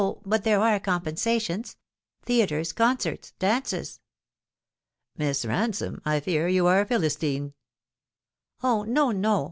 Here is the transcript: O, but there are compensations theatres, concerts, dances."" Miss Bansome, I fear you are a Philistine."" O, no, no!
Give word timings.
O, 0.03 0.19
but 0.25 0.43
there 0.43 0.59
are 0.61 0.79
compensations 0.79 1.77
theatres, 2.25 2.73
concerts, 2.73 3.33
dances."" 3.37 3.99
Miss 5.19 5.45
Bansome, 5.45 6.01
I 6.03 6.19
fear 6.19 6.47
you 6.47 6.65
are 6.65 6.81
a 6.81 6.87
Philistine."" 6.87 7.53
O, 8.63 8.81
no, 8.81 9.11
no! 9.11 9.39